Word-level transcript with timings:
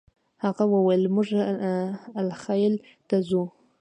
هغه 0.43 0.63
وویل 0.73 1.03
موږ 1.15 1.27
الخلیل 2.21 2.75
ته 3.07 3.17
ځو. 3.27 3.43